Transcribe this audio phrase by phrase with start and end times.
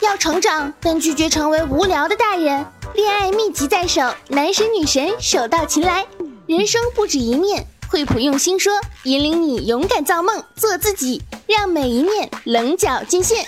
[0.00, 2.64] 要成长，但拒绝成为无聊的大人。
[2.94, 6.04] 恋爱秘籍在手，男神女神手到擒来。
[6.46, 8.72] 人生不止一面，惠普用心说，
[9.04, 13.44] 引领你勇敢造梦，做自己，让每一面棱角尽现。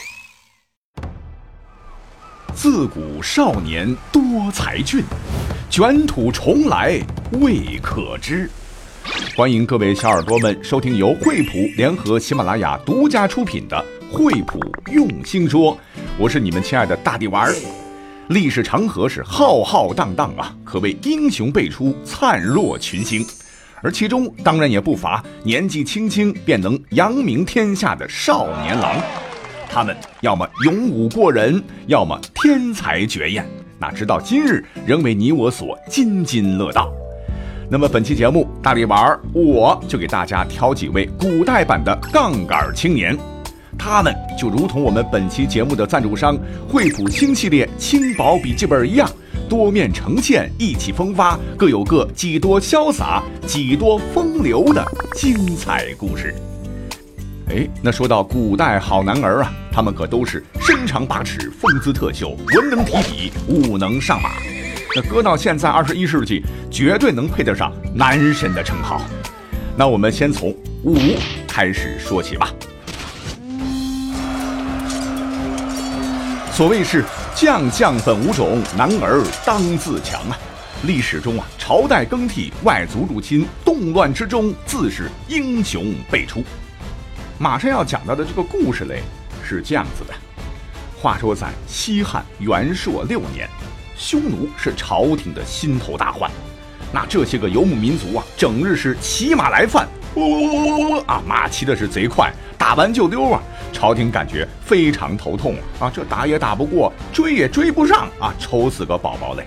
[2.54, 5.04] 自古少年多才俊，
[5.68, 7.00] 卷土重来
[7.32, 8.50] 未可知。
[9.36, 13.76] 欢迎各位小耳朵们收听由惠普联合喜马拉雅独家出品的
[14.12, 14.58] 《惠普
[14.90, 15.72] 用心说》，
[16.18, 17.54] 我是你们亲爱的大地娃儿。
[18.28, 23.22] 历史长河是浩浩荡荡啊，可谓英雄辈出，灿若群星。
[23.82, 28.96] 而其中当然也不乏年纪轻轻便能扬名天下的少年郎。
[29.68, 33.46] 他们要么勇武过人，要么天才绝艳，
[33.78, 36.90] 那直到今日仍为你我所津津乐道。
[37.70, 43.14] 那么本期节目，大力丸儿我就给大家挑几位古代版的杠杆青年，
[43.78, 46.36] 他们就如同我们本期节目的赞助商
[46.68, 49.08] 惠普新系列轻薄笔记本一样，
[49.48, 56.34] 多面呈现，意气风发，各有各几多潇洒，几多风流的精彩故事。
[57.48, 64.30] 哎，那说到古代好男儿啊，他们可都是身长八尺，风姿特秀，文能提笔，武能上马。
[64.96, 69.00] 那搁到现在二十一世纪，绝对能配得上男神的称号。
[69.76, 70.50] 那我们先从
[70.82, 70.96] 武
[71.46, 72.50] 开始说起吧。
[76.56, 77.04] 所谓是
[77.34, 80.38] 将将本无种，男儿当自强啊。
[80.84, 86.42] 历史中啊，朝代更替，外族入侵，动乱之中，自是英雄辈出。
[87.38, 89.02] 马上要讲到的这个故事嘞，
[89.46, 90.14] 是这样子的：
[90.98, 93.46] 话说在西汉元朔六年。
[93.94, 96.30] 匈奴是朝廷的心头大患，
[96.90, 109.46] 那这些个游牧民族啊，整日是骑马来犯，呜呜呜呜啊，马骑的是贼快，打完就溜啊，朝廷感觉非常头痛啊，这打也打不过，追也追不上啊，愁死个宝宝嘞。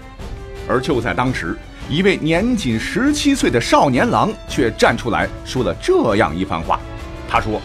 [0.68, 1.58] 而就在当时，
[1.90, 6.80] 一位年仅十七岁的少年郎却站出来说了这样一番话，
[7.28, 7.60] 他说：“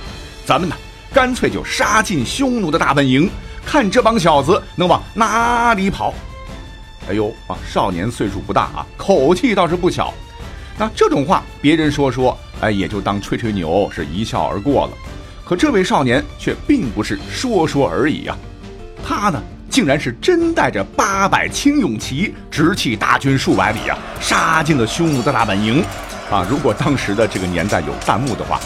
[0.47, 0.75] 咱们呢，
[1.12, 3.31] 干脆就杀进匈奴的大本营，
[3.67, 6.15] 看这帮小子能往哪里跑。”
[7.06, 7.55] 哎呦啊！
[7.69, 10.15] 少年岁数不大啊，口气倒是不小。
[10.79, 14.93] 那这种话别人说说，哎，也就当吹吹牛，是一笑而过了。
[15.45, 18.37] 可这位少年却并不是说说而已啊，
[19.07, 25.85] 他呢，竟然是真带着八百青勇骑，直气大军数百里啊，杀进了匈奴的大本营。
[26.31, 28.59] 啊，如果当时的这个年代有弹幕的话，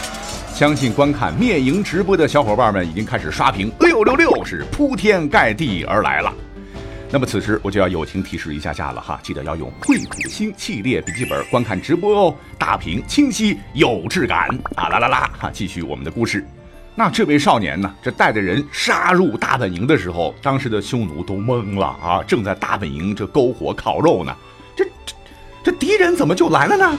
[0.55, 6.33] 相信观看灭营直播的小伙伴们已经开始刷屏，六六六是铺天盖地而来了。
[7.11, 14.47] 那么此时我就要友情提示一下下了哈，记得要用惠普星系列笔记本观看直播哦，大屏清晰有质感
[14.77, 15.51] 啊啦啦啦哈！
[15.51, 16.47] 继续我们的故事，
[16.95, 24.37] 那这位少年呢，这带着人杀入大本营的时候，当时的匈奴都懵了啊，正在大本营这篝火烤肉呢，
[24.77, 25.15] 这这
[25.65, 26.99] 这敌人怎么就来了呢？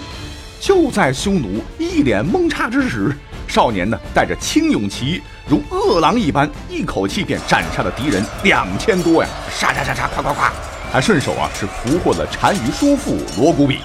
[0.59, 3.15] 就在匈奴一脸懵叉之时。
[3.49, 9.29] 少年呢，带着青勇骑，如饿狼一般，一口气便斩杀了敌人两千多呀！
[9.49, 10.53] 杀杀杀杀，夸夸夸，
[10.91, 13.79] 还顺手啊是俘获了单于叔父罗古比。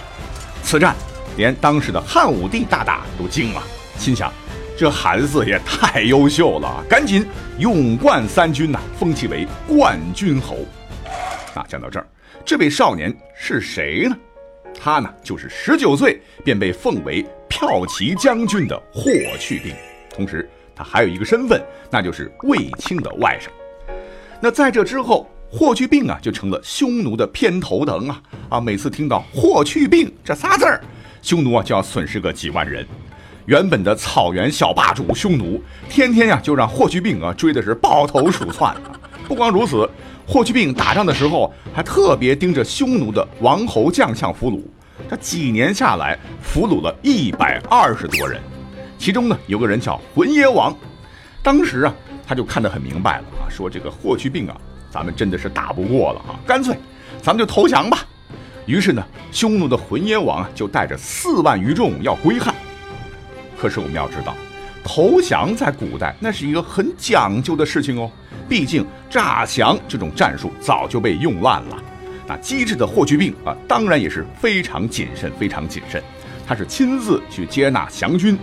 [0.63, 0.95] 此战
[1.39, 3.63] 连当时的汉武帝大大都惊了，
[3.99, 4.31] 心想：
[4.79, 7.27] 这孩子也太优秀了，赶紧
[7.59, 10.59] 勇冠三军呐，封其为冠军侯。
[11.55, 12.07] 那，讲到这儿，
[12.45, 14.17] 这位少年是谁呢？
[14.79, 17.25] 他呢，就是十九岁便被奉为。
[17.55, 19.73] 骠骑将军的霍去病，
[20.13, 23.47] 同时他还有一个身份，那就是卫青的外甥。
[24.41, 28.61] 那在这之后，霍去病啊就成了匈奴的偏头疼啊啊！
[28.61, 30.81] 每次听到霍去病这仨字儿，
[31.23, 32.85] 匈奴啊就要损失个几万人。
[33.47, 38.75] 原本的草原小霸主匈奴，天天呀就让霍去病啊追的是抱头鼠窜。
[39.29, 39.89] 不光如此，
[40.27, 44.61] 霍去病打仗的时候还特别盯着匈奴的王侯将相俘虏。
[45.15, 48.43] 这几年下来，俘虏了一百二十多人，
[48.99, 50.77] 其中呢有个人叫浑邪王。
[51.41, 51.95] 当时啊，
[52.27, 54.57] 他就看得很明白了啊，说这个霍去病啊，
[54.91, 56.77] 咱们真的是打不过了啊，干脆
[57.23, 57.99] 咱们就投降吧。
[58.67, 62.53] 于是呢，匈奴的浑邪王啊，就带着四万余众要归汉。
[63.57, 64.35] 可是我们要知道，
[64.83, 68.11] 投降在古代那是一个很讲究的事情哦，
[68.49, 71.77] 毕竟诈降这种战术早就被用烂了。
[72.27, 76.03] 那机智的霍去病啊，当然也是非常谨慎，非常谨慎。
[76.47, 78.39] 他是亲自去接纳降军，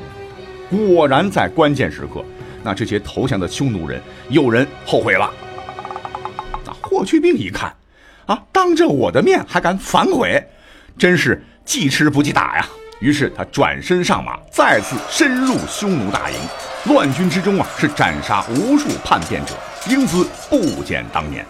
[0.69, 2.23] 果然在关键时刻，
[2.63, 5.31] 那这些投降的匈奴人有人后悔了。
[6.65, 7.73] 那霍去病一看，
[8.25, 10.43] 啊，当着我的面还敢反悔，
[10.97, 12.67] 真是记吃不记打呀！
[12.99, 16.37] 于是他转身上马，再次深入匈奴大营，
[16.85, 19.55] 乱军之中啊是斩杀无数叛变者，
[19.89, 21.43] 英姿不减当年。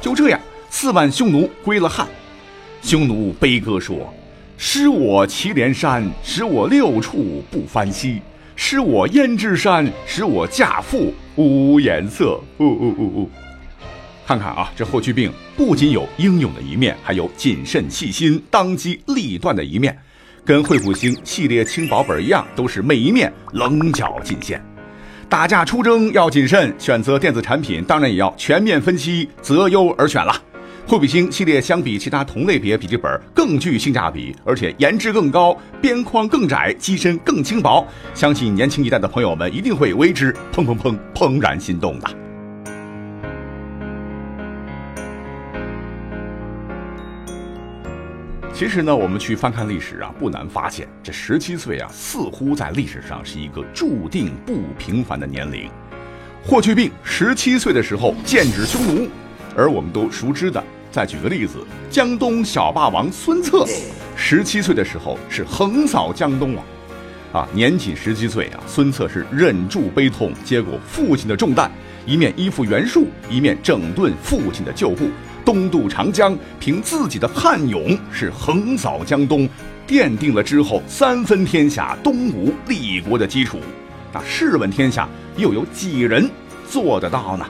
[0.00, 2.06] 就这样，四万匈奴归了汉。
[2.82, 4.12] 匈奴悲歌说
[4.56, 8.20] ：“失我祁连山，使我六畜不翻息；
[8.54, 13.30] 失我胭脂山，使我嫁妇无颜色。”呜呜呜呜！
[14.26, 19.96] 看看啊，这霍去病不仅有英勇的一面，还有谨慎细心、当机立断的一面。
[20.44, 24.62] 跟惠普星系列轻薄本一样，都是每一面棱角尽现。
[25.28, 30.34] 打架出征要谨慎，选择电子产品当然也要全面分析，择优而选了。
[30.88, 42.08] 惠比星系列相比其他同类别笔记本更具性价比，而且颜值更高，边框更窄，机身更轻薄，相信年轻一代的朋友们一定会为之砰砰砰怦然心动的。
[48.54, 55.70] 其实呢，我们去翻看历史啊，不难发现，这十七岁啊，似乎在历史上是一个注定不平凡的年龄。
[56.42, 59.06] 霍去病十七岁的时候剑指匈奴，
[59.54, 61.58] 而我们都熟知的，再举个例子，
[61.90, 63.66] 江东小霸王孙策，
[64.16, 66.64] 十七岁的时候是横扫江东啊！
[67.30, 71.70] 啊，年仅十七岁啊，孙策是忍住悲痛，接过父亲的重担，
[72.06, 75.08] 一面依附袁术，一面整顿父亲的旧部。
[75.44, 79.48] 东渡长江，凭自己的悍勇是横扫江东，
[79.86, 83.58] 奠定了之后三分天下、东吴立国的基础。
[84.12, 86.28] 那试问天下，又有几人
[86.68, 87.46] 做得到呢？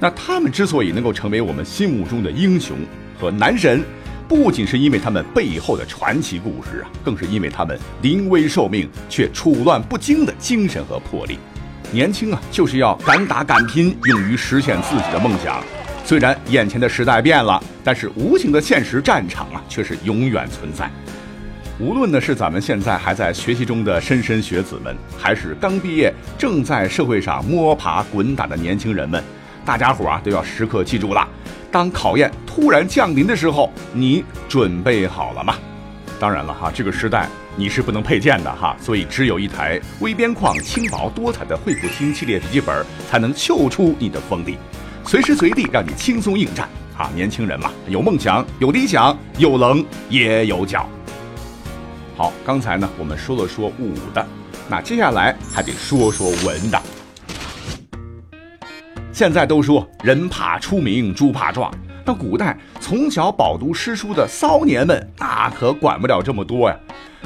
[0.00, 2.76] 那他们之所以能够成为我们心目中的英雄
[3.18, 3.82] 和男神，
[4.28, 11.38] 不仅是因为他们背后的传奇故事啊，更是因为他们临危受命却处乱不惊的精神和魄力。
[11.90, 15.64] 年轻啊，就是要敢打敢拼，勇于实现自己的梦想。
[16.04, 20.90] 虽然眼前的时代变了，但是无形的现实战场啊，却是永远存在。
[21.80, 29.22] 无论呢是咱们现在还在学习中的莘莘学子们，还是刚毕业正在社会上摸爬滚打的年轻人们，
[29.68, 31.28] 大家伙啊都要时刻记住了：
[31.70, 35.56] 当考验突然降临的时候，你准备好了吗？
[36.18, 44.56] 当然了哈，这个时代你是不能配件的哈，所以只有一台微边框、轻薄多彩的惠普星系列笔记本，才能秀出你的锋利。
[45.04, 46.66] 随时随地让你轻松应战
[46.96, 47.10] 啊！
[47.14, 50.88] 年轻人嘛，有梦想，有理想，有棱也有角。
[52.16, 54.26] 好，刚才呢我们说了说武的，
[54.66, 56.82] 那接下来还得说说文的。
[59.18, 61.68] 现在都说人怕出名，猪怕壮，
[62.06, 66.76] 那古代从小饱读诗书的骚年们，那可管不了这么多呀。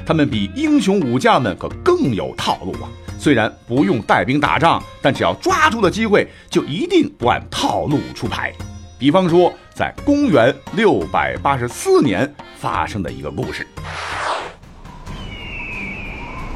[0.06, 2.88] 他们比英雄武将们可更有套路啊。
[3.18, 8.50] 虽然不用带兵打仗，但只要抓住了机会，就一定不按套路出牌。
[8.98, 13.66] 比方说，在公元六百八十四年发生的一个故事。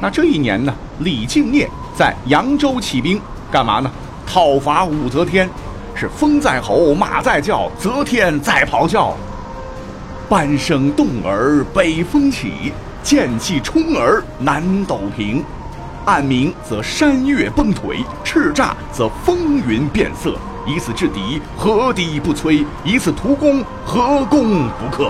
[0.01, 3.91] 那这一年呢，李敬业在扬州起兵，干嘛呢？
[4.27, 5.49] 讨伐武则天。
[5.95, 9.15] 是风在吼，马在叫，则天在咆哮。
[10.29, 12.71] 半声动儿北风起，
[13.01, 15.43] 剑气冲儿南斗平。
[16.05, 20.35] 暗鸣则山岳崩颓，叱咤则风云变色。
[20.67, 22.63] 以此制敌，何敌不摧？
[22.83, 25.09] 以此图功，何功不克？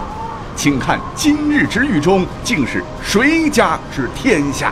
[0.55, 4.71] 请看今日之狱中，竟是谁家之天下？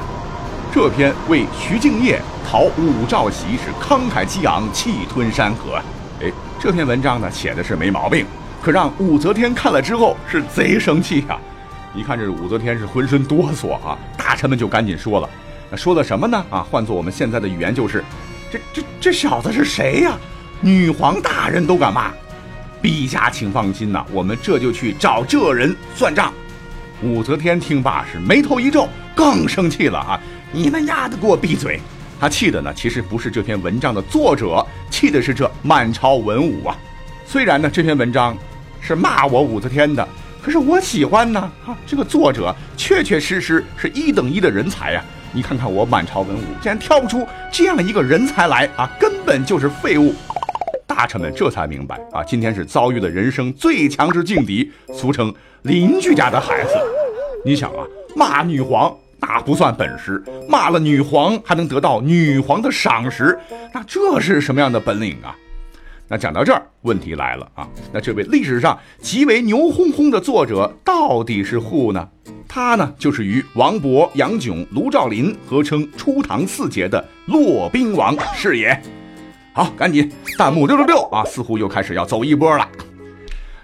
[0.76, 5.82] 这篇为徐敬业讨武曌檄是慷慨激昂，气吞山河。
[6.22, 6.30] 哎，
[6.60, 8.26] 这篇文章呢写的是没毛病，
[8.62, 11.40] 可让武则天看了之后是贼生气啊！
[11.96, 15.30] 一看这武则天是浑身哆嗦啊，大臣们就赶紧说了。
[15.78, 16.46] 说的什么呢？
[16.50, 18.04] 啊，换做我们现在的语言就是，
[18.52, 20.18] 这这这小子是谁呀？
[20.60, 22.12] 女皇大人都敢骂，
[22.84, 26.34] 陛下请放心呐，我们这就去找这人算账。
[27.02, 30.20] 武则天听罢是眉头一皱，更生气了啊！
[30.52, 31.80] 你们丫的给我闭嘴！
[32.20, 36.78] 他气的呢，其实不是这篇文章的作者，气的是这满朝文武啊。
[37.26, 38.38] 虽然呢，这篇文章
[38.80, 40.08] 是骂我武则天的，
[40.42, 41.40] 可是我喜欢呢。
[41.66, 45.04] 啊，这个作者确确实实是一等一的人才呀。
[45.34, 48.90] 你看看我满朝文武，竟然挑不出这样一个人才来啊！
[49.00, 50.14] 根本就是废物。
[50.88, 56.74] 大臣们这才明白啊，今天是遭遇了人生最强之劲敌，俗称邻居家的孩子。
[57.44, 57.84] 你想啊，
[58.16, 58.96] 骂女皇
[59.28, 63.38] 那不算本事，骂了女皇还能得到女皇的赏识，
[63.74, 65.36] 那这是什么样的本领啊？
[66.08, 72.08] 那讲到这儿，问题来了啊，那这位历史上极为牛哄哄的作者到底是 who 呢？
[72.48, 78.80] 他呢，就是与王勃、杨炯、卢照邻合称初唐四杰的骆宾王是也。
[79.54, 81.24] 好，赶紧弹幕六六六啊！
[81.26, 82.70] 似乎又开始要走一波了。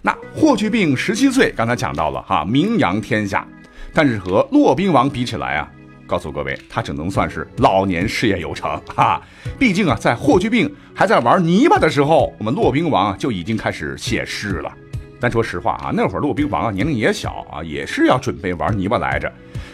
[0.01, 3.48] 那霍去病十七岁，刚才讲到了哈，名扬天下。
[3.93, 5.69] 但是和骆宾王比起来啊，
[6.07, 9.21] 告诉各位，他只能算是老年事业有成哈。
[9.60, 14.71] 毕竟啊，在霍去病还在玩泥巴的时候，我们骆宾王就已经开始写诗了。
[15.19, 19.31] 但说实话啊，那会儿骆宾王啊年龄也小啊，也是要准备玩泥巴来着。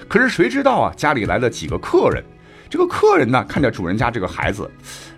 [0.07, 2.23] 可是谁知道啊，家里来了几个客人，
[2.69, 4.69] 这个客人呢，看着主人家这个孩子，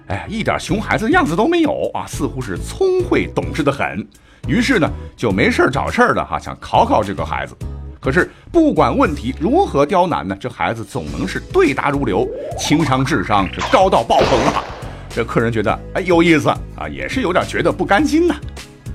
[0.08, 4.08] 哎，一点熊孩子的样子都没有啊，似乎是聪慧懂事的很。
[4.48, 7.56] 于是呢，就没事找事儿的哈，想考考这个孩子。
[8.02, 12.26] 可是不管问题如何刁难呢，这孩子总能是对答如流，
[12.58, 14.64] 情商智商是高到爆棚啊！
[15.10, 18.36] 这客人觉得哎有意思啊，也是有点觉得不甘心呐。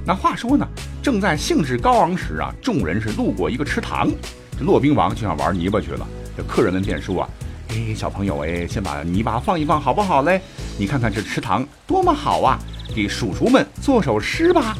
[0.06, 0.66] 那话说呢，
[1.02, 4.10] 正在兴致高昂时啊，众人是路过一个池塘，
[4.58, 6.06] 这骆宾王就想玩泥巴去了。
[6.34, 7.28] 这客人们便说啊，
[7.68, 10.40] 哎，小朋友哎，先把泥巴放一放好不好嘞？
[10.78, 12.58] 你看看这池塘多么好啊，
[12.96, 14.74] 给叔叔们做首诗吧。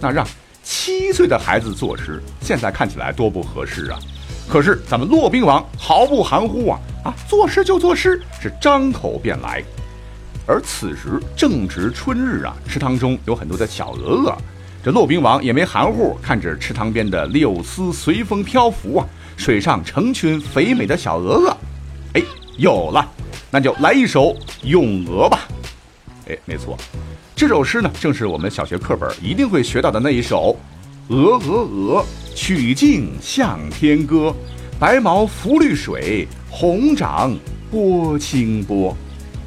[0.00, 0.26] 那让。
[0.62, 3.98] 七岁的孩子作诗，现在看起来多不合适啊！
[4.48, 9.62] 可是咱们骆宾王毫不含糊啊啊，作诗就作诗，是张口便来。
[10.46, 14.36] 而此时正值春日啊，池塘中有很多的小鹅鹅，
[14.84, 21.56] 这骆宾王也没含糊，看着池塘边的柳丝随风漂浮啊，水上成群肥美的小鹅鹅，
[22.14, 22.22] 哎，
[22.56, 23.08] 有了，
[23.50, 25.40] 那就来一首《咏鹅》吧。
[26.28, 26.76] 哎，没错。
[27.34, 30.56] 这首诗呢，正是我们小学课本一定会学到的那一首
[31.08, 34.34] ：“鹅鹅鹅，曲颈向天歌，
[34.78, 37.36] 白毛浮绿水，红掌
[37.70, 38.96] 拨清波。”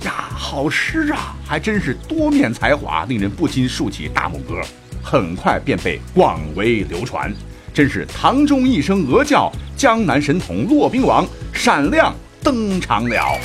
[0.03, 4.61] 呀，好诗啊，还真是多面才华，令人不禁竖起大拇哥。
[5.01, 7.33] 很快便被广为流传，
[7.73, 12.13] 真是堂中一声鹅叫，江南神童骆宾王闪亮
[12.43, 13.39] 登场了。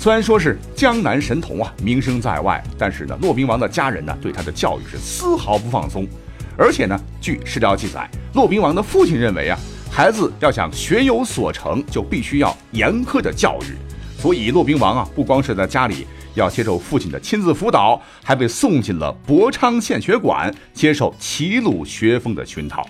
[0.00, 6.08] 虽然说是江南神童啊，名声在外，但是呢，骆宾王的家人呢，对他的教育是丝毫不放松。
[6.56, 9.58] 而且呢，据史料记载，骆宾王的父亲认为啊，
[9.90, 13.76] 孩子要想学有所成，就必须要严苛的教育。
[14.18, 22.88] 所以，骆宾王啊，不光是在家里要接受父亲的亲自辅导，还被送进了博昌县学馆，接受齐鲁学风的熏陶。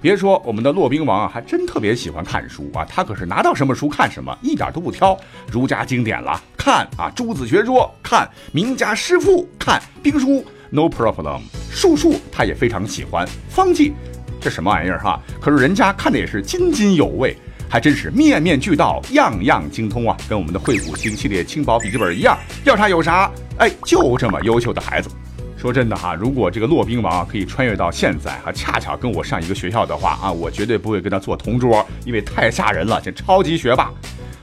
[0.00, 2.84] 别说我们的骆宾王啊，还真特别喜欢看书啊！
[2.84, 5.18] 他可是拿到什么书看什么，一点都不挑。
[5.50, 11.40] 儒家经典了，看啊；诸子学说，看名家诗赋，看兵书，no problem。
[11.68, 13.26] 术数他也非常喜欢。
[13.48, 13.92] 方剂，
[14.40, 15.20] 这什么玩意儿哈？
[15.40, 17.36] 可是人家看的也是津津有味，
[17.68, 20.16] 还真是面面俱到，样样精通啊！
[20.28, 23.28] 跟我们的惠普星系列轻薄笔记本一样，要啥有啥。
[23.58, 25.10] 哎，就这么优秀的孩子。
[25.58, 33.90] 说真的哈，如果这个骆宾王可以穿越到现在，哈，恰巧跟我上一个学校的话啊，我绝对不会跟他做同桌，因为太吓人了，这超级学霸。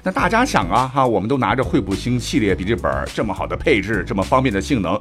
[0.04, 5.00] 那大家想啊，哈，我们都拿着惠普星系列笔记本，这么好的配置，这么方便的性能，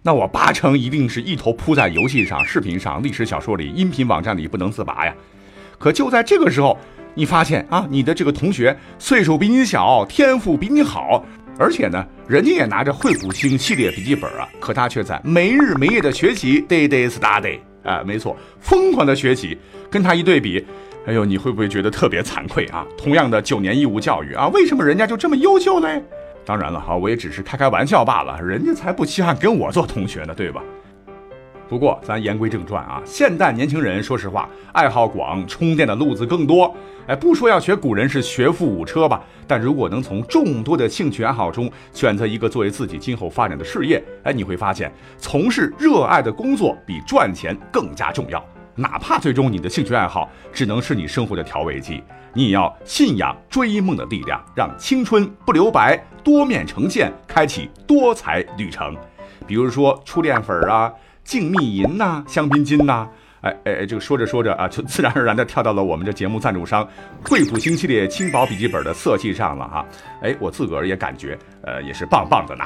[0.00, 5.14] 那我八成一定是一头扑在游戏上、视频上、历史小说里、音频网站里不能自拔呀。
[5.78, 6.78] 可就在这个时候，
[7.14, 11.22] 你发现啊，你的这个同学岁数比你小，天赋比你好。
[11.60, 19.58] 而且呢，人家也拿着惠普星系列笔记本啊，可他却在没日没夜的学习，day day study，啊，没错，疯狂的学习。
[19.90, 20.64] 跟他一对比，
[21.06, 22.86] 哎呦，你会不会觉得特别惭愧啊？
[22.96, 26.02] 同样的九年义务教育啊，为什么人家就这么优秀嘞？
[26.46, 30.62] 当然了哈，我也只是开开玩笑罢了，人家才不稀罕跟我做同学呢，对吧？
[31.68, 36.74] 不过，咱言归正传啊，现代年轻人说实话，爱好广，充电的路子更多。
[37.10, 48.40] 哎，不说要学古人是学富五车吧，但如果能从众多的兴趣爱好中选择一个作为自己今后发展的事业，哎，你会发现，从事热爱的工作比赚钱更加重要。
[48.76, 52.00] 哪怕最终你的兴趣爱好只能是你生活的调味剂，
[52.32, 58.96] 你也要信仰追梦的力量，让青春不留白，多面呈现，开启多彩旅程。
[59.48, 60.92] 比如说初恋粉啊。
[61.22, 63.06] 静谧银呐，香槟金呐，
[63.42, 66.86] 哎哎，这个说着说着啊，就自然而然的跳到了我们这节目赞助商
[67.24, 69.86] 惠普星系列轻薄笔记本的色系上了哈。
[70.22, 72.64] 哎，我自个儿也感觉，呃，也是棒棒的呢。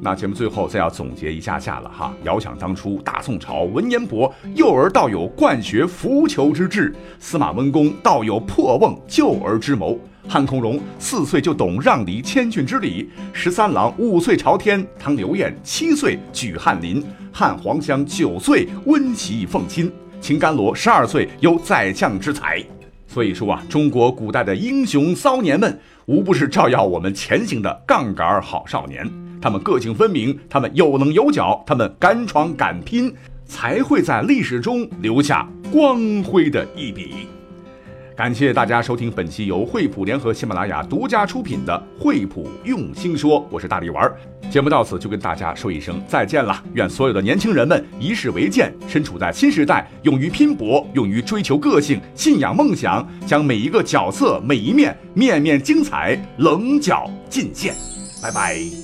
[0.00, 2.14] 那节目最后再要总结一下下了哈。
[2.24, 9.98] 遥想当初，大宋朝文彦博幼儿倒有惯学浮求之志，司马温公倒有破瓮救儿之谋。
[10.26, 17.04] 汉孔融四岁就懂让梨谦逊之礼，十三郎五岁朝天，唐刘晏七岁举翰林，
[17.36, 22.62] 汉黄香九岁温席奉亲，秦甘罗十二岁有宰相之才。
[23.08, 25.76] 所以说啊，中国古代的英雄骚年们，
[26.06, 29.04] 无不是照耀我们前行的杠杆好少年。
[29.42, 33.12] 他们个性分明，他们有棱有角，他们敢闯敢拼，
[33.44, 37.26] 才会在历史中留下光辉的一笔。
[38.16, 44.08] 感谢大家收听本期由惠普联合喜马拉雅独家出品的《惠普用心说》，我是大力丸。
[44.48, 46.62] 节目到此就跟大家说一声再见了。
[46.74, 57.74] 愿所有的年轻人们以史为鉴，身处在新时代，勇于拼搏，勇于追求个性，信仰梦想，将每一个角色、每一面面面精彩，棱角尽现。
[58.22, 58.83] 拜拜。